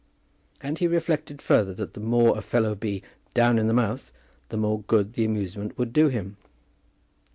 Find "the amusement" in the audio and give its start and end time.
5.13-5.77